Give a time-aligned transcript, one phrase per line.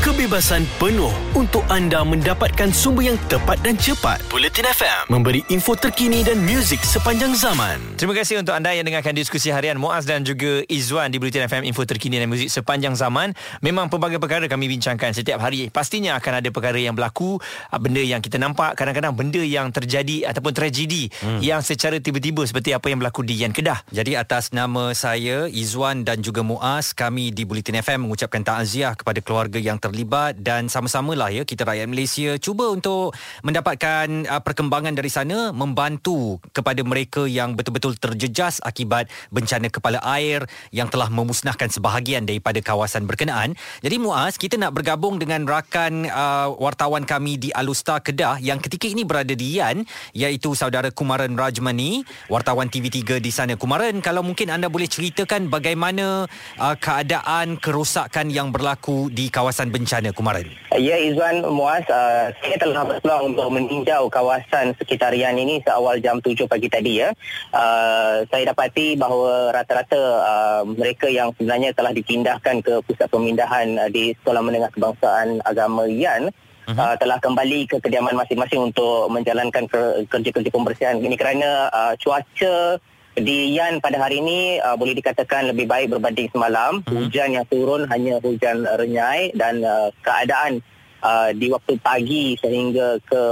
[0.00, 4.24] kebebasan penuh untuk anda mendapatkan sumber yang tepat dan cepat.
[4.32, 7.76] Bulletin FM memberi info terkini dan muzik sepanjang zaman.
[8.00, 11.68] Terima kasih untuk anda yang dengarkan diskusi harian Muaz dan juga Izwan di Bulletin FM
[11.68, 13.36] info terkini dan muzik sepanjang zaman.
[13.60, 15.68] Memang pelbagai perkara kami bincangkan setiap hari.
[15.68, 17.36] Pastinya akan ada perkara yang berlaku,
[17.68, 21.44] benda yang kita nampak, kadang-kadang benda yang terjadi ataupun tragedi hmm.
[21.44, 23.84] yang secara tiba-tiba seperti apa yang berlaku di Yan Kedah.
[23.92, 29.20] Jadi atas nama saya Izwan dan juga Muaz, kami di Bulletin FM mengucapkan takziah kepada
[29.20, 33.10] keluarga yang terlibat dan sama-sama lah ya kita rakyat Malaysia cuba untuk
[33.42, 40.46] mendapatkan uh, perkembangan dari sana membantu kepada mereka yang betul-betul terjejas akibat bencana kepala air
[40.70, 43.58] yang telah memusnahkan sebahagian daripada kawasan berkenaan.
[43.82, 48.86] Jadi Muaz, kita nak bergabung dengan rakan uh, wartawan kami di Alusta Kedah yang ketika
[48.86, 49.82] ini berada di Yan
[50.14, 53.58] iaitu saudara Kumaran Rajmani, wartawan TV3 di sana.
[53.58, 59.79] Kumaran, kalau mungkin anda boleh ceritakan bagaimana uh, keadaan kerosakan yang berlaku di kawasan bencana
[60.14, 60.46] Kumaran?
[60.76, 66.20] Ya Izwan Muaz, uh, saya telah berpeluang untuk meninjau kawasan sekitar Yan ini seawal jam
[66.20, 67.12] 7 pagi tadi ya.
[67.52, 73.88] Uh, saya dapati bahawa rata-rata uh, mereka yang sebenarnya telah dipindahkan ke pusat pemindahan uh,
[73.88, 76.28] di Sekolah Menengah Kebangsaan Agama Yan
[76.70, 76.78] uh-huh.
[76.78, 79.66] uh, telah kembali ke kediaman masing-masing untuk menjalankan
[80.06, 80.96] kerja-kerja pembersihan.
[81.00, 82.78] Ini kerana uh, cuaca
[83.18, 86.82] di Yan pada hari ini uh, boleh dikatakan lebih baik berbanding semalam.
[86.86, 86.94] Hmm.
[86.94, 90.62] Hujan yang turun hanya hujan renyai dan uh, keadaan
[91.02, 93.22] uh, di waktu pagi sehingga ke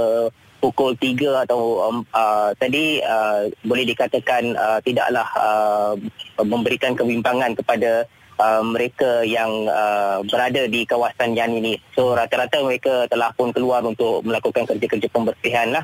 [0.59, 5.95] pukul 3 atau um, uh, tadi uh, boleh dikatakan uh, tidaklah uh,
[6.43, 8.03] memberikan kebimbangan kepada
[8.39, 11.77] uh, mereka yang uh, berada di kawasan Yan ini.
[11.93, 15.83] So rata-rata mereka telah pun keluar untuk melakukan kerja-kerja pembersihan lah.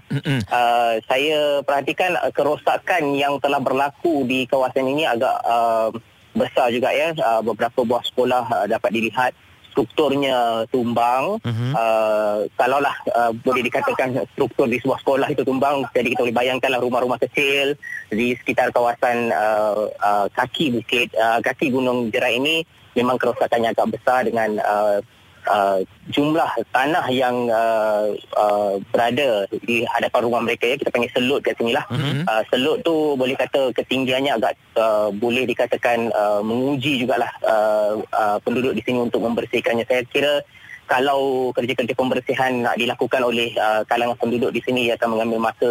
[0.50, 5.92] Uh, saya perhatikan uh, kerosakan yang telah berlaku di kawasan ini agak uh,
[6.36, 7.12] besar juga ya.
[7.16, 9.32] Uh, beberapa buah sekolah uh, dapat dilihat
[9.76, 11.36] strukturnya tumbang.
[11.44, 11.72] Uh-huh.
[11.76, 16.80] Uh, kalaulah uh, boleh dikatakan struktur di sebuah sekolah itu tumbang, jadi kita boleh bayangkanlah
[16.80, 17.76] rumah-rumah kecil
[18.08, 22.64] di sekitar kawasan uh, uh, kaki bukit, uh, kaki Gunung Jerai ini
[22.96, 25.04] memang kerosakannya agak besar dengan uh,
[25.50, 25.80] uh,
[26.12, 31.58] jumlah tanah yang uh, uh, berada di hadapan rumah mereka ya kita panggil selut kat
[31.58, 32.26] sini lah mm-hmm.
[32.26, 38.38] uh, selut tu boleh kata ketinggiannya agak uh, boleh dikatakan uh, menguji jugalah uh, uh,
[38.42, 40.42] penduduk di sini untuk membersihkannya saya kira
[40.86, 45.70] kalau kerja-kerja pembersihan nak dilakukan oleh uh, kalangan penduduk di sini ia akan mengambil masa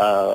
[0.00, 0.32] uh,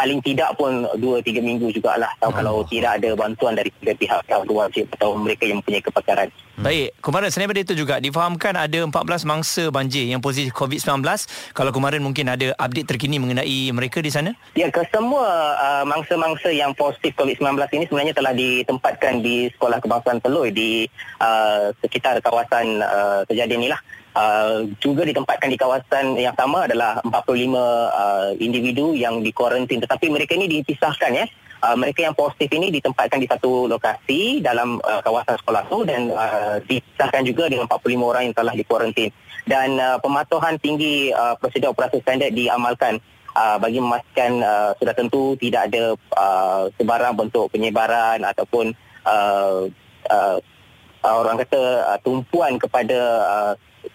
[0.00, 2.32] paling tidak pun 2-3 minggu jugalah oh.
[2.32, 6.32] kalau tidak ada bantuan dari pihak wajib atau mereka yang mempunyai kepakaran.
[6.56, 6.64] Hmm.
[6.64, 11.04] Baik, kemarin selain daripada itu juga difahamkan ada 14 mangsa banjir yang positif COVID-19.
[11.52, 14.32] Kalau kemarin mungkin ada update terkini mengenai mereka di sana?
[14.56, 20.24] Ya, ke semua uh, mangsa-mangsa yang positif COVID-19 ini sebenarnya telah ditempatkan di Sekolah Kebangsaan
[20.24, 20.88] Telui di
[21.20, 23.80] uh, sekitar kawasan uh, kejadian inilah.
[24.10, 29.78] Uh, juga ditempatkan di kawasan yang sama adalah 45 uh, individu yang dikuarantin.
[29.78, 31.26] Tetapi mereka ini dipisahkan ya.
[31.60, 36.10] Uh, mereka yang positif ini ditempatkan di satu lokasi dalam uh, kawasan sekolah itu dan
[36.10, 39.14] uh, dipisahkan juga dengan 45 orang yang telah dikuarantin.
[39.46, 42.98] Dan uh, pematuhan tinggi uh, prosedur operasi standard diamalkan.
[43.30, 48.74] Uh, bagi memastikan uh, sudah tentu tidak ada uh, sebarang bentuk penyebaran ataupun
[49.06, 49.70] uh,
[50.10, 50.38] uh,
[51.06, 51.62] orang kata
[51.94, 53.52] uh, tumpuan kepada uh,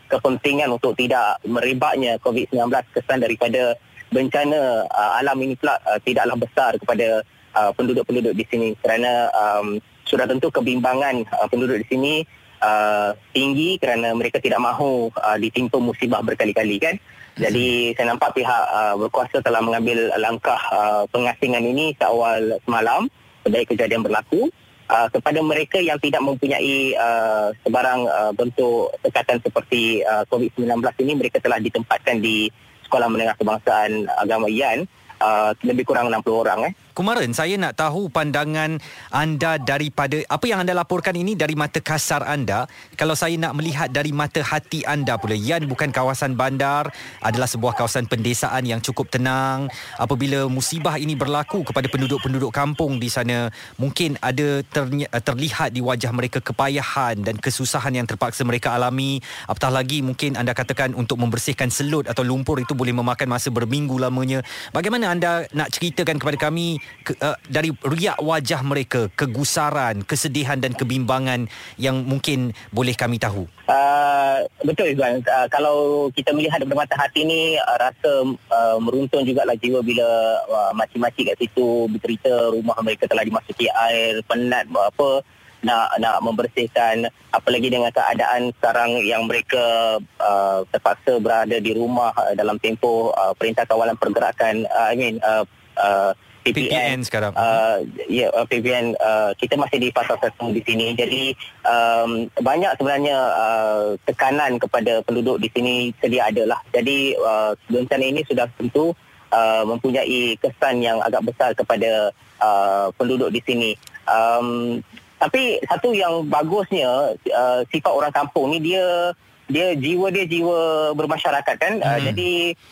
[0.10, 2.72] kepentingan untuk tidak merebaknya COVID-19.
[2.94, 3.76] Kesan daripada
[4.14, 7.22] bencana uh, alam ini pula uh, tidaklah besar kepada
[7.58, 8.70] uh, penduduk-penduduk di sini.
[8.80, 12.14] Kerana um, sudah tentu kebimbangan uh, penduduk di sini
[12.62, 16.96] uh, tinggi kerana mereka tidak mahu uh, ditimpa musibah berkali-kali kan?
[17.36, 23.12] Jadi saya nampak pihak uh, berkuasa telah mengambil langkah uh, pengasingan ini seawal semalam
[23.44, 24.48] sedari kejadian berlaku
[24.90, 31.14] uh, kepada mereka yang tidak mempunyai uh, sebarang uh, bentuk tekatan seperti uh, COVID-19 ini
[31.18, 32.50] mereka telah ditempatkan di
[32.86, 34.86] Sekolah Menengah Kebangsaan Agama Yan
[35.22, 38.80] uh, lebih kurang 60 orang eh Kumaran, saya nak tahu pandangan
[39.12, 42.72] anda daripada apa yang anda laporkan ini dari mata kasar anda.
[42.96, 46.88] Kalau saya nak melihat dari mata hati anda pula, Yan bukan kawasan bandar,
[47.20, 49.68] adalah sebuah kawasan pendesaan yang cukup tenang.
[50.00, 56.16] Apabila musibah ini berlaku kepada penduduk-penduduk kampung di sana, mungkin ada ter- terlihat di wajah
[56.16, 59.20] mereka kepayahan dan kesusahan yang terpaksa mereka alami.
[59.52, 64.00] Apatah lagi mungkin anda katakan untuk membersihkan selut atau lumpur itu boleh memakan masa berminggu
[64.00, 64.40] lamanya.
[64.72, 70.74] Bagaimana anda nak ceritakan kepada kami ke, uh, dari riak wajah mereka, kegusaran, kesedihan dan
[70.74, 71.46] kebimbangan
[71.78, 73.46] yang mungkin boleh kami tahu?
[73.70, 75.22] Uh, betul Izwan.
[75.26, 78.12] Uh, kalau kita melihat daripada mata hati ni uh, rasa
[78.50, 80.08] uh, meruntun jugalah jiwa bila
[80.50, 85.22] uh, makcik-makcik kat situ bercerita rumah mereka telah dimasuki air, penat apa
[85.66, 92.38] nak nak membersihkan apalagi dengan keadaan sekarang yang mereka uh, terpaksa berada di rumah uh,
[92.38, 95.42] dalam tempoh uh, perintah kawalan pergerakan uh, I mean uh,
[95.82, 96.14] uh,
[96.46, 97.34] PPN, PPN sekarang.
[97.34, 100.94] Uh, ya, yeah, uh, PPN uh, kita masih di fasa satu di sini.
[100.94, 101.34] Jadi
[101.66, 106.62] um, banyak sebenarnya uh, tekanan kepada penduduk di sini sedia ada lah.
[106.70, 108.94] Jadi uh, bencana ini sudah tentu
[109.34, 113.72] uh, mempunyai kesan yang agak besar kepada uh, penduduk di sini.
[114.06, 114.86] Um,
[115.18, 119.16] tapi satu yang bagusnya uh, sifat orang kampung ni dia
[119.46, 121.86] dia jiwa dia jiwa bermasyarakat kan hmm.
[121.86, 122.32] uh, jadi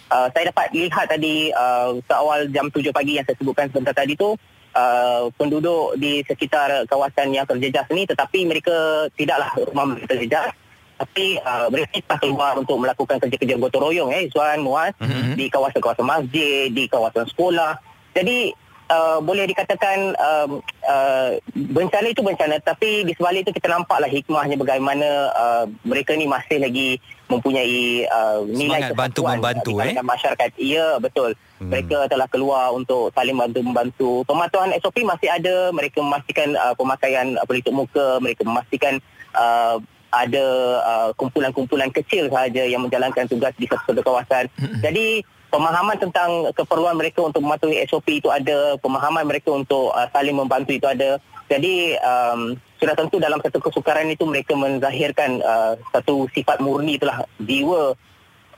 [0.09, 4.17] uh, saya dapat lihat tadi uh, seawal jam 7 pagi yang saya sebutkan sebentar tadi
[4.17, 4.33] tu
[4.73, 10.49] uh, penduduk di sekitar kawasan yang terjejas ni tetapi mereka tidaklah rumah mereka terjejas
[10.93, 15.37] tapi uh, mereka tak keluar untuk melakukan kerja-kerja gotong royong eh Suan Muaz hmm.
[15.37, 17.77] di kawasan-kawasan masjid di kawasan sekolah
[18.13, 18.53] jadi
[18.89, 20.47] uh, boleh dikatakan uh,
[20.87, 22.59] uh, bencana itu bencana.
[22.59, 26.99] Tapi di sebalik itu kita nampaklah hikmahnya bagaimana uh, mereka ni masih lagi
[27.31, 30.03] mempunyai uh, nilai Semangat bantu membantu di eh?
[30.03, 30.49] masyarakat.
[30.59, 31.33] Ya betul.
[31.61, 31.71] Hmm.
[31.71, 34.11] mereka telah keluar untuk saling bantu membantu.
[34.27, 35.71] Pematuhan SOP masih ada.
[35.71, 38.19] Mereka memastikan uh, pemakaian uh, pelitup muka.
[38.19, 38.99] Mereka memastikan
[39.37, 39.79] uh,
[40.13, 40.45] ada
[40.85, 44.45] uh, kumpulan-kumpulan kecil sahaja yang menjalankan tugas di satu-satu kawasan.
[44.85, 50.37] Jadi pemahaman tentang keperluan mereka untuk mematuhi SOP itu ada, pemahaman mereka untuk uh, saling
[50.37, 51.17] membantu itu ada.
[51.49, 57.25] Jadi um, sudah tentu dalam satu kesukaran itu mereka menzahirkan uh, satu sifat murni itulah
[57.37, 57.93] jiwa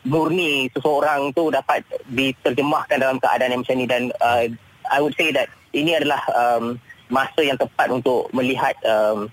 [0.05, 1.81] murni seseorang itu dapat
[2.13, 4.45] diterjemahkan dalam keadaan yang macam ini dan uh,
[4.85, 6.77] I would say that ini adalah um,
[7.09, 9.29] masa yang tepat untuk melihat um,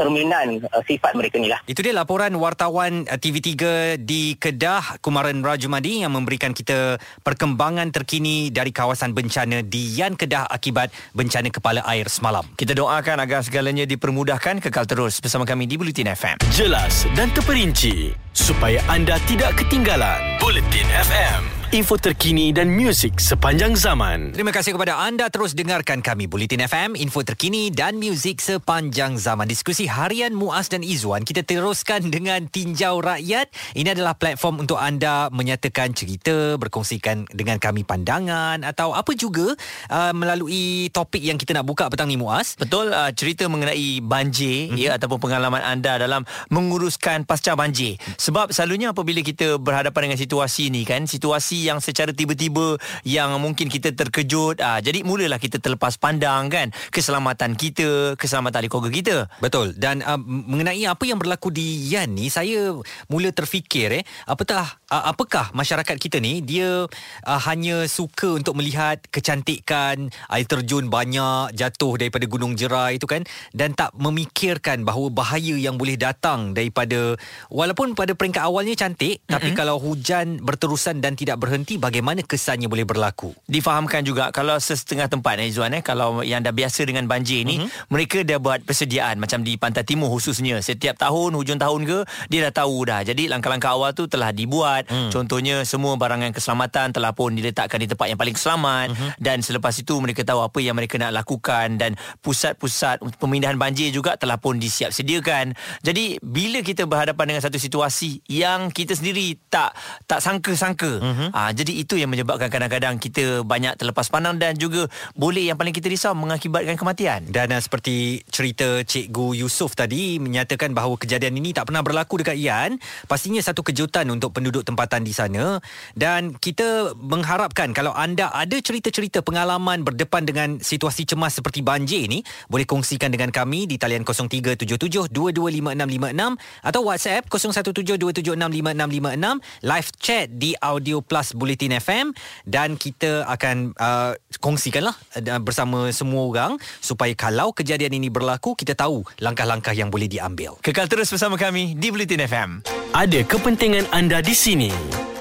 [0.00, 1.60] cerminan uh, sifat mereka ni lah.
[1.68, 3.52] Itu dia laporan wartawan uh, TV3
[4.00, 10.48] di Kedah Kumaran Rajumadi yang memberikan kita perkembangan terkini dari kawasan bencana di Yan Kedah
[10.48, 12.48] akibat bencana kepala air semalam.
[12.56, 16.40] Kita doakan agar segalanya dipermudahkan kekal terus bersama kami di Bulletin FM.
[16.56, 20.40] Jelas dan terperinci supaya anda tidak ketinggalan.
[20.40, 24.34] Bulletin FM info terkini dan muzik sepanjang zaman.
[24.34, 29.46] Terima kasih kepada anda terus dengarkan kami Bulletin FM, info terkini dan muzik sepanjang zaman.
[29.46, 33.54] Diskusi harian Muaz dan Izwan kita teruskan dengan Tinjau Rakyat.
[33.78, 39.54] Ini adalah platform untuk anda menyatakan cerita, berkongsikan dengan kami pandangan atau apa juga
[39.94, 42.58] uh, melalui topik yang kita nak buka petang ni Muaz.
[42.58, 44.82] Betul, uh, cerita mengenai banjir mm-hmm.
[44.90, 47.94] ya ataupun pengalaman anda dalam menguruskan pasca banjir.
[48.18, 53.68] Sebab selalunya apabila kita berhadapan dengan situasi ni kan, situasi yang secara tiba-tiba yang mungkin
[53.68, 54.62] kita terkejut.
[54.62, 56.72] Ah jadi mulalah kita terlepas pandang kan?
[56.88, 59.16] Keselamatan kita keselamatan ahli keluarga kita.
[59.38, 59.76] Betul.
[59.76, 62.72] Dan uh, mengenai apa yang berlaku di Yan ni saya
[63.08, 66.86] mula terfikir eh apatah uh, apakah masyarakat kita ni dia
[67.24, 73.26] uh, hanya suka untuk melihat kecantikan air terjun banyak jatuh daripada gunung jerai itu kan?
[73.52, 77.18] Dan tak memikirkan bahawa bahaya yang boleh datang daripada
[77.50, 79.32] walaupun pada peringkat awalnya cantik mm-hmm.
[79.32, 84.54] tapi kalau hujan berterusan dan tidak ber berhenti bagaimana kesannya boleh berlaku difahamkan juga kalau
[84.62, 87.90] setengah tempat eh Zuan eh kalau yang dah biasa dengan banjir ni uh-huh.
[87.90, 91.98] mereka dah buat persediaan macam di pantai timur khususnya setiap tahun hujung tahun ke
[92.30, 95.10] dia dah tahu dah jadi langkah-langkah awal tu telah dibuat uh-huh.
[95.10, 99.10] contohnya semua barangan keselamatan telah pun diletakkan di tempat yang paling selamat uh-huh.
[99.18, 104.14] dan selepas itu mereka tahu apa yang mereka nak lakukan dan pusat-pusat pemindahan banjir juga
[104.14, 109.74] telah pun disiap sediakan jadi bila kita berhadapan dengan satu situasi yang kita sendiri tak
[110.06, 111.28] tak sangka-sangka uh-huh.
[111.40, 115.72] Ha, jadi itu yang menyebabkan kadang-kadang kita banyak terlepas pandang dan juga boleh yang paling
[115.72, 117.24] kita risau mengakibatkan kematian.
[117.32, 122.36] Dan uh, seperti cerita Cikgu Yusof tadi menyatakan bahawa kejadian ini tak pernah berlaku dekat
[122.36, 122.76] Ian.
[123.08, 125.64] Pastinya satu kejutan untuk penduduk tempatan di sana.
[125.96, 132.20] Dan kita mengharapkan kalau anda ada cerita-cerita pengalaman berdepan dengan situasi cemas seperti banjir ini,
[132.52, 141.29] boleh kongsikan dengan kami di talian 0377225656 atau WhatsApp 0172765656 live chat di Audio Plus
[141.32, 142.12] Bulletin FM
[142.46, 148.74] dan kita akan uh, kongsikanlah uh, bersama semua orang supaya kalau kejadian ini berlaku kita
[148.74, 150.58] tahu langkah-langkah yang boleh diambil.
[150.60, 152.50] Kekal terus bersama kami di Bulletin FM.
[152.90, 154.72] Ada kepentingan anda di sini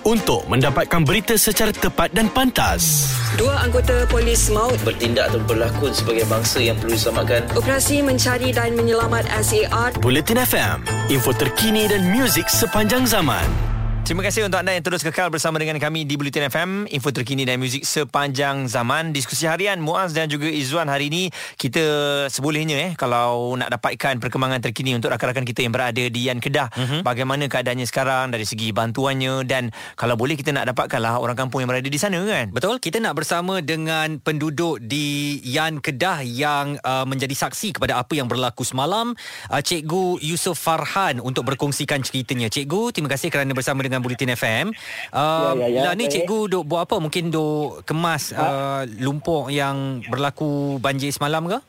[0.09, 3.13] untuk mendapatkan berita secara tepat dan pantas.
[3.37, 7.45] Dua anggota polis maut bertindak atau berlakon sebagai bangsa yang perlu diselamatkan.
[7.53, 9.93] Operasi mencari dan menyelamat SAR.
[10.01, 10.77] Bulletin FM,
[11.13, 13.68] info terkini dan muzik sepanjang zaman.
[14.09, 17.45] Terima kasih untuk anda yang terus kekal bersama dengan kami di Bulletin FM, info terkini
[17.45, 19.13] dan muzik sepanjang zaman.
[19.13, 21.29] Diskusi harian Muaz dan juga Izzuan hari ini
[21.61, 21.85] kita
[22.25, 26.73] sebolehnya eh kalau nak dapatkan perkembangan terkini untuk rakan-rakan kita yang berada di Yan Kedah,
[26.73, 27.01] mm-hmm.
[27.05, 31.69] bagaimana keadaannya sekarang dari segi bantuannya dan kalau boleh kita nak dapatkanlah orang kampung yang
[31.69, 32.49] berada di sana kan.
[32.49, 38.17] Betul, kita nak bersama dengan penduduk di Yan Kedah yang uh, menjadi saksi kepada apa
[38.17, 39.13] yang berlaku semalam,
[39.53, 42.49] uh, Cikgu Yusof Farhan untuk berkongsikan ceritanya.
[42.49, 44.67] Cikgu, terima kasih kerana bersama dengan Bulletin FM.
[45.09, 46.13] Uh, Ya, ya, ya, lah ni baik.
[46.17, 46.97] cikgu duk buat apa?
[46.97, 51.59] Mungkin duk kemas uh, lumpur yang berlaku banjir semalam ke?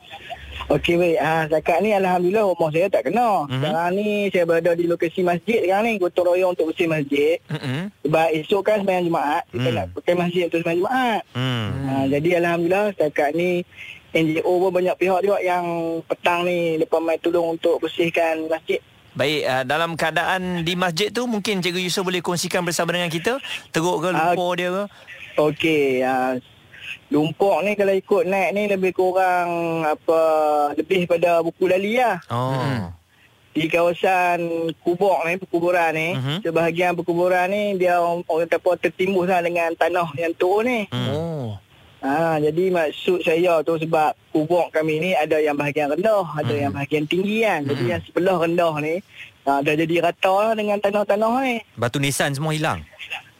[0.69, 1.17] Okey baik.
[1.17, 3.19] Ha, setakat ni Alhamdulillah rumah saya tak kena.
[3.19, 3.27] Mhm.
[3.43, 3.59] Mm-hmm.
[3.59, 5.93] Sekarang ni saya berada di lokasi masjid sekarang ni.
[5.97, 7.35] Gotong royong untuk bersih masjid.
[7.45, 7.91] Mm-mm.
[8.01, 9.43] Sebab esok kan sembahyang Jumaat.
[9.47, 9.75] Kita Hmm.
[9.75, 11.21] nak pakai masjid untuk sembahyang Jumaat.
[11.33, 11.67] Hmm.
[11.81, 13.49] Ha, jadi Alhamdulillah setakat ni
[14.11, 15.65] NGO pun banyak pihak juga yang
[16.03, 18.79] petang ni lepas mai tolong untuk bersihkan masjid.
[19.11, 23.43] Baik, uh, dalam keadaan di masjid tu mungkin Cikgu Yusof boleh kongsikan bersama dengan kita
[23.75, 24.83] teruk ke Ah, lumpur dia ke?
[25.35, 26.39] Okey, ha,
[27.11, 30.19] lumpur ni kalau ikut naik ni lebih kurang apa
[30.79, 32.23] lebih pada buku lali lah.
[32.31, 32.55] Oh.
[32.55, 32.95] Hmm.
[33.51, 36.39] di kawasan kubur ni, perkuburan ni, uh-huh.
[36.39, 40.79] sebahagian perkuburan ni dia orang, orang kata apa tertimbus lah dengan tanah yang turun ni.
[40.87, 41.07] Hmm.
[41.11, 41.47] Oh.
[42.01, 46.61] Ha, jadi maksud saya tu sebab kubur kami ni ada yang bahagian rendah, ada Hmm.
[46.65, 47.61] yang bahagian tinggi kan.
[47.61, 47.91] Jadi Mhm.
[47.93, 48.95] yang sebelah rendah ni
[49.45, 51.55] ha, dah jadi rata lah dengan tanah-tanah ni.
[51.77, 52.81] Batu nisan semua hilang.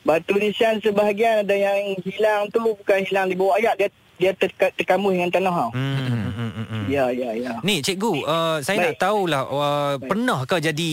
[0.01, 3.89] Batu nisan sebahagian ada yang hilang tu bukan hilang di bawah ayat dia
[4.21, 5.69] dia terka, terkambus dengan tanah tau.
[5.73, 5.97] Hmm.
[5.97, 6.83] hmm, hmm, hmm, hmm.
[6.85, 7.53] Ya ya ya.
[7.65, 8.85] Ni cikgu, uh, saya Baik.
[8.93, 10.89] nak tahulah uh, pernahkah jadi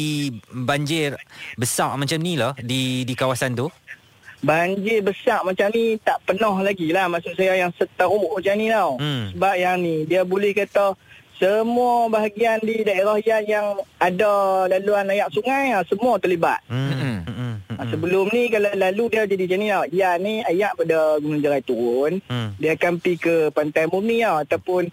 [0.49, 1.21] banjir
[1.53, 3.69] besar macam ni lah di di kawasan tu?
[4.39, 8.95] Banjir besar macam ni tak pernah lagi lah maksud saya yang seteruk macam ni tau.
[8.95, 9.35] Hmm.
[9.35, 10.95] Sebab yang ni dia boleh kata
[11.39, 13.67] semua bahagian di daerah yang yang
[13.99, 16.59] ada laluan air sungai ah, semua terlibat.
[16.71, 16.91] Hmm.
[16.91, 17.19] Hmm.
[17.27, 17.89] hmm, hmm.
[17.95, 19.85] sebelum ni kalau lalu dia jadi macam ni tau.
[19.91, 22.23] Ya ni air pada Gunung Jerai turun.
[22.27, 22.55] Hmm.
[22.63, 24.87] Dia akan pergi ke Pantai Murni tau ataupun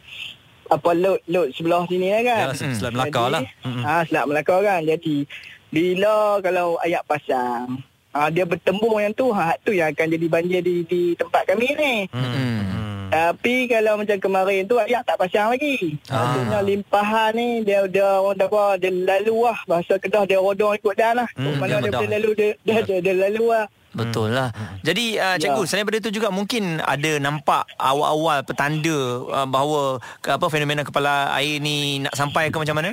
[0.65, 2.43] apa laut laut sebelah sini lah kan.
[2.49, 3.41] Yalah, Selat Melaka lah.
[3.61, 3.83] Hmm.
[3.85, 4.81] Ha, Selat Melaka kan.
[4.81, 5.25] Jadi
[5.69, 7.81] bila kalau air pasang
[8.15, 11.67] ha, dia bertembung yang tu ha tu yang akan jadi banjir di di tempat kami
[11.75, 11.93] ni.
[12.15, 12.63] Hmm.
[13.05, 15.99] Tapi kalau macam kemarin tu air tak pasang lagi.
[16.09, 16.59] Ah.
[16.63, 20.95] Limpahan ni dia dia orang tak apa dia lalu lah bahasa Kedah dia rodong ikut
[20.97, 21.27] dah lah.
[21.37, 23.67] Hmm, Mana dia dia lalu dia dia, dia, dia lalu lah.
[23.95, 24.51] Betul lah.
[24.83, 25.67] Jadi uh, cikgu, Ya.
[25.71, 31.31] selain daripada itu juga mungkin ada nampak awal-awal petanda uh, bahawa ke, apa fenomena kepala
[31.39, 32.91] air ni nak sampai ke macam mana?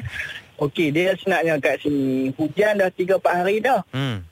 [0.62, 2.30] Okey, dia senaknya kat sini.
[2.38, 3.82] Hujan dah 3 4 hari dah.
[3.90, 4.22] Hmm.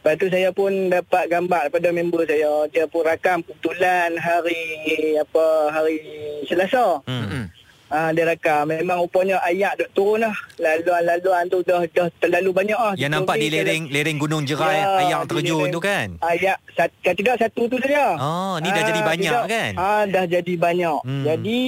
[0.00, 2.64] Lepas tu saya pun dapat gambar daripada member saya.
[2.66, 4.56] Dia pun rakam kebetulan hari
[5.14, 6.00] apa hari
[6.48, 7.04] Selasa.
[7.04, 7.20] Hmm.
[7.20, 7.44] Mm-mm.
[7.90, 10.32] Ah dia rakam memang rupanya ayak duk turun lah.
[10.56, 12.94] Laluan-laluan tu dah dah terlalu banyak ah.
[12.94, 15.74] Yang nampak di lereng lereng Gunung Jerai Ya, air di terjun lereng.
[15.74, 16.06] tu kan?
[16.22, 18.14] Ayak sat, kan tidak satu tu saja.
[18.16, 19.44] Oh, ni dah jadi banyak tidak.
[19.50, 19.72] kan?
[19.76, 20.98] Ah dah jadi banyak.
[21.02, 21.12] Hmm.
[21.12, 21.24] Hmm.
[21.26, 21.60] Jadi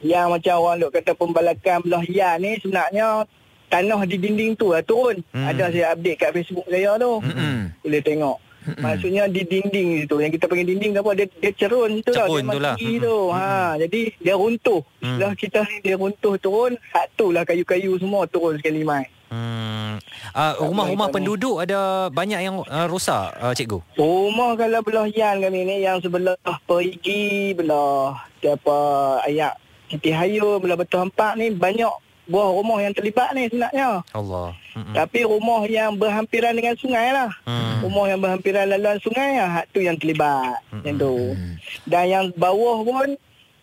[0.00, 3.26] yang macam orang duk kata pembalakan belah yan ni sebenarnya
[3.68, 5.20] tanah di dinding tu lah turun.
[5.30, 5.46] Hmm.
[5.46, 7.22] Ada saya update kat Facebook saya tu.
[7.22, 7.56] Mm-mm.
[7.82, 8.36] Boleh tengok.
[8.66, 8.82] Mm-mm.
[8.82, 12.26] Maksudnya di dinding situ yang kita panggil dinding tu apa dia dia cerun situ lah
[12.26, 12.74] Cerun dia tu lah.
[12.74, 13.06] mati Mm-mm.
[13.06, 13.16] tu.
[13.30, 14.80] Ha jadi dia runtuh.
[14.82, 15.06] Mm.
[15.06, 19.06] Istilah kita dia runtuh turun, hak tu lah kayu-kayu semua turun sekali mai.
[19.26, 19.98] Hmm.
[20.38, 23.82] Uh, rumah-rumah penduduk ada banyak yang uh, rosak uh, cikgu.
[23.98, 28.14] Rumah kalau belah yan kami ni yang sebelah Perigi, belah
[28.46, 28.78] apa
[29.26, 29.58] ayak
[29.90, 31.90] Siti Hayu, belah Betul Empat ni banyak
[32.26, 34.02] buah rumah yang terlibat ni sebenarnya.
[34.10, 34.52] Allah.
[34.74, 34.92] Hmm.
[34.92, 37.30] Tapi rumah yang berhampiran dengan sungai lah.
[37.46, 37.86] Hmm.
[37.86, 40.58] Rumah yang berhampiran laluan sungai lah, hak tu yang terlibat.
[40.74, 40.82] Hmm.
[40.82, 41.14] Yang tu.
[41.86, 43.08] Dan yang bawah pun,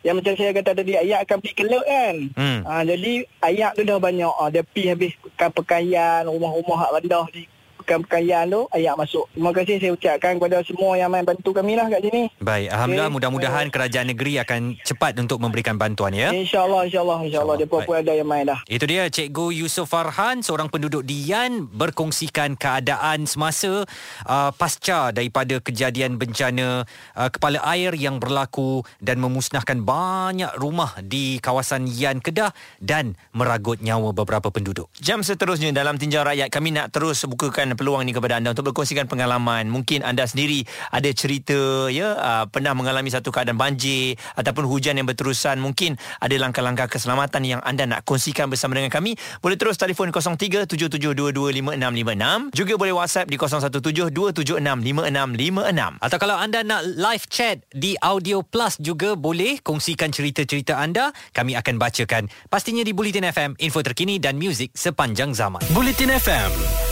[0.03, 2.15] yang macam saya kata tadi, ayak akan pergi ke laut kan.
[2.35, 2.59] Hmm.
[2.67, 3.13] Ha, jadi
[3.45, 4.33] ayak tu dah banyak.
[4.35, 7.43] Ha, dia pergi habis pekan-pekaian, rumah-rumah hak rendah di
[7.83, 9.27] pekan-pekaian tu, ayak masuk.
[9.35, 12.31] Terima kasih saya ucapkan kepada semua yang main bantu kami lah kat sini.
[12.39, 13.17] Baik, alhamdulillah Okey.
[13.19, 16.31] mudah-mudahan kerajaan negeri akan cepat untuk memberikan bantuan ya.
[16.31, 17.55] InsyaAllah, insyaAllah, insyaAllah.
[17.59, 18.59] Dia pun ada yang main dah.
[18.65, 23.83] Itu dia Cikgu Yusof Farhan seorang penduduk Dian berkongsikan keadaan semasa
[24.25, 26.87] uh, pasca daripada kejadian bencana
[27.19, 33.83] uh, kepala air yang berlaku dan memusnahkan banyak rumah di kawasan Yan Kedah dan meragut
[33.83, 34.87] nyawa beberapa penduduk.
[34.97, 39.07] Jam seterusnya dalam tinjau rakyat kami nak terus bukakan peluang ni kepada anda untuk berkongsikan
[39.09, 39.67] pengalaman.
[39.69, 45.05] Mungkin anda sendiri ada cerita ya uh, pernah mengalami satu keadaan banjir ataupun hujan yang
[45.09, 45.59] berterusan.
[45.59, 49.15] Mungkin ada langkah-langkah keselamatan yang anda nak kongsikan bersama dengan kami.
[49.41, 55.97] Boleh terus telefon 0377225656 juga boleh WhatsApp di 0172765656.
[55.99, 61.11] Atau kalau anda nak live chat di Audio Plus juga boleh kongsikan cerita-cerita anda.
[61.33, 65.61] Kami akan bacakan pastinya di Bulletin FM, info terkini dan muzik sepanjang zaman.
[65.71, 66.51] Bulletin FM,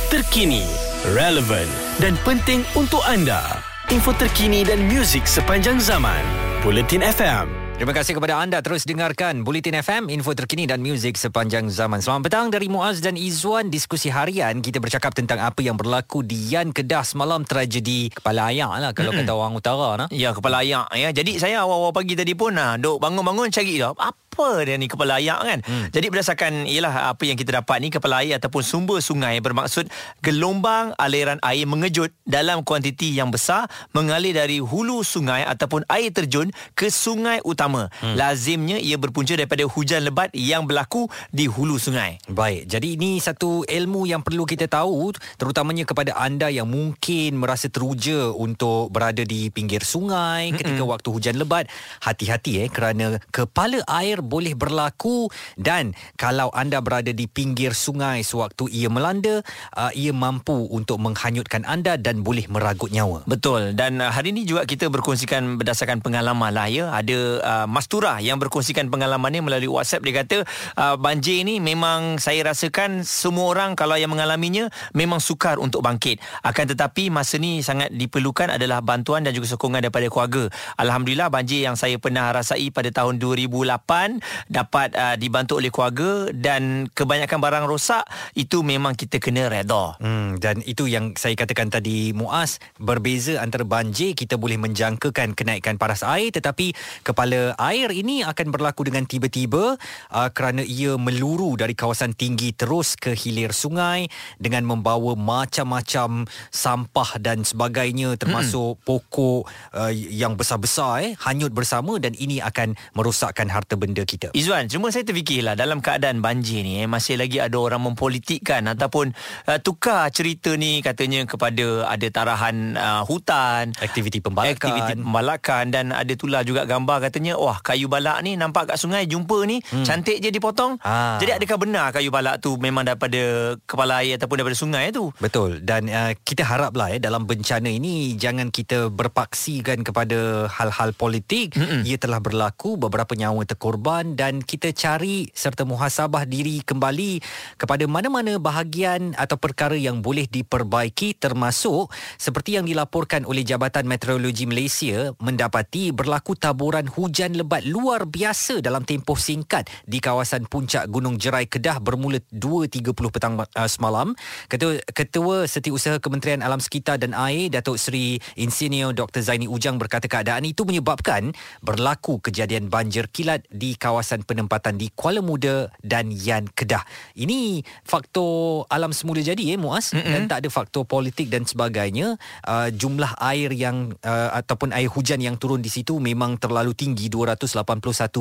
[0.09, 0.63] terkini,
[1.09, 1.65] relevant
[1.97, 3.41] dan penting untuk anda.
[3.89, 6.21] Info terkini dan muzik sepanjang zaman.
[6.61, 7.61] Bulletin FM.
[7.81, 11.97] Terima kasih kepada anda terus dengarkan Bulletin FM, info terkini dan muzik sepanjang zaman.
[11.97, 13.73] Selamat petang dari Muaz dan Izwan.
[13.73, 18.69] Diskusi harian kita bercakap tentang apa yang berlaku di Yan Kedah semalam tragedi kepala ayak
[18.77, 19.89] lah kalau kata orang utara.
[19.97, 20.07] Nah.
[20.13, 21.09] Ya, kepala ayak ya.
[21.09, 23.97] Jadi saya awal-awal pagi tadi pun nah, duk bangun-bangun cari dah.
[23.97, 25.59] Apa apa dia ni kepala air kan.
[25.59, 25.91] Hmm.
[25.91, 29.91] Jadi berdasarkan ialah apa yang kita dapat ni kepala air ataupun sumber sungai bermaksud
[30.23, 36.47] gelombang aliran air mengejut dalam kuantiti yang besar mengalir dari hulu sungai ataupun air terjun
[36.79, 37.91] ke sungai utama.
[37.99, 38.15] Hmm.
[38.15, 42.15] Lazimnya ia berpunca daripada hujan lebat yang berlaku di hulu sungai.
[42.31, 47.67] Baik, jadi ini satu ilmu yang perlu kita tahu terutamanya kepada anda yang mungkin merasa
[47.67, 50.93] teruja untuk berada di pinggir sungai ketika Mm-mm.
[50.95, 51.67] waktu hujan lebat.
[51.99, 55.27] Hati-hati eh kerana kepala air boleh berlaku
[55.59, 59.41] dan kalau anda berada di pinggir sungai sewaktu ia melanda
[59.75, 63.25] uh, ia mampu untuk menghanyutkan anda dan boleh meragut nyawa.
[63.25, 63.73] Betul.
[63.73, 66.85] Dan uh, hari ini juga kita berkongsikan berdasarkan pengalaman lah ya.
[66.93, 70.03] Ada uh, Mastura yang berkongsikan pengalamannya melalui WhatsApp.
[70.05, 70.37] Dia kata
[70.77, 76.19] uh, banjir ini memang saya rasakan semua orang kalau yang mengalaminya memang sukar untuk bangkit.
[76.43, 80.51] Akan tetapi masa ni sangat diperlukan adalah bantuan dan juga sokongan daripada keluarga.
[80.75, 84.10] Alhamdulillah banjir yang saya pernah rasai pada tahun 2008
[84.49, 88.03] dapat uh, dibantu oleh keluarga dan kebanyakan barang rosak
[88.35, 89.95] itu memang kita kena reda.
[90.01, 95.77] Hmm dan itu yang saya katakan tadi Muaz berbeza antara banjir kita boleh menjangkakan kenaikan
[95.77, 96.73] paras air tetapi
[97.05, 99.77] kepala air ini akan berlaku dengan tiba-tiba
[100.09, 104.09] uh, kerana ia meluru dari kawasan tinggi terus ke hilir sungai
[104.41, 108.83] dengan membawa macam-macam sampah dan sebagainya termasuk hmm.
[108.85, 109.45] pokok
[109.77, 114.27] uh, yang besar-besar eh hanyut bersama dan ini akan merosakkan harta benda benda kita.
[114.33, 119.13] Izwan, cuma saya terfikirlah dalam keadaan banjir ni eh, masih lagi ada orang mempolitikkan ataupun
[119.45, 125.85] uh, tukar cerita ni katanya kepada ada tarahan uh, hutan, aktiviti pembalakan, aktiviti pembalakan dan
[125.93, 129.85] ada tulah juga gambar katanya wah kayu balak ni nampak kat sungai jumpa ni hmm.
[129.85, 130.81] cantik je dipotong.
[130.81, 131.21] Ha.
[131.21, 135.13] Jadi adakah benar kayu balak tu memang daripada kepala air ataupun daripada sungai tu?
[135.21, 141.53] Betul dan uh, kita haraplah eh dalam bencana ini jangan kita berpaksikan kepada hal-hal politik.
[141.53, 141.83] Mm-mm.
[141.85, 147.19] Ia telah berlaku beberapa nyawa terkorban korban dan kita cari serta muhasabah diri kembali
[147.59, 154.47] kepada mana-mana bahagian atau perkara yang boleh diperbaiki termasuk seperti yang dilaporkan oleh Jabatan Meteorologi
[154.47, 161.19] Malaysia mendapati berlaku taburan hujan lebat luar biasa dalam tempoh singkat di kawasan puncak Gunung
[161.19, 164.15] Jerai Kedah bermula 2.30 petang uh, semalam.
[164.47, 169.19] Ketua, Ketua Setiausaha Kementerian Alam Sekitar dan Air Datuk Seri Insinyur Dr.
[169.19, 175.25] Zaini Ujang berkata keadaan itu menyebabkan berlaku kejadian banjir kilat di kawasan penempatan di Kuala
[175.25, 176.85] Muda dan Yan Kedah.
[177.17, 180.13] Ini faktor alam semula jadi eh Muaz mm-hmm.
[180.13, 182.13] dan tak ada faktor politik dan sebagainya.
[182.45, 187.09] Uh, jumlah air yang uh, ataupun air hujan yang turun di situ memang terlalu tinggi
[187.09, 187.57] 281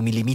[0.00, 0.32] mm.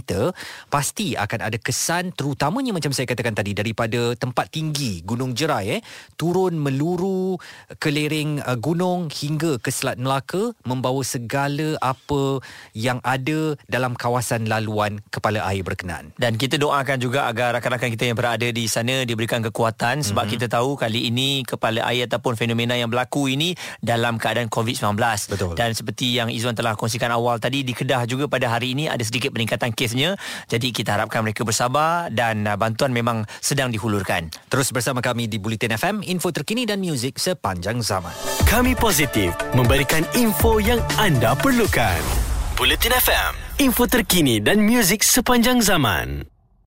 [0.70, 5.82] Pasti akan ada kesan terutamanya macam saya katakan tadi daripada tempat tinggi Gunung Jerai eh
[6.14, 7.34] turun meluru
[7.82, 12.38] ke lereng uh, gunung hingga ke Selat Melaka membawa segala apa
[12.76, 16.12] yang ada dalam kawasan laluan kepala air berkenaan.
[16.20, 20.32] Dan kita doakan juga agar rakan-rakan kita yang berada di sana diberikan kekuatan sebab mm-hmm.
[20.36, 25.00] kita tahu kali ini kepala air ataupun fenomena yang berlaku ini dalam keadaan COVID-19.
[25.32, 25.52] Betul.
[25.56, 29.00] Dan seperti yang Izwan telah kongsikan awal tadi di Kedah juga pada hari ini ada
[29.00, 30.20] sedikit peningkatan kesnya.
[30.52, 34.28] Jadi kita harapkan mereka bersabar dan uh, bantuan memang sedang dihulurkan.
[34.52, 38.12] Terus bersama kami di Bulletin FM, info terkini dan muzik sepanjang zaman.
[38.44, 42.25] Kami positif memberikan info yang anda perlukan.
[42.56, 46.24] Bulletin FM, info terkini dan muzik sepanjang zaman.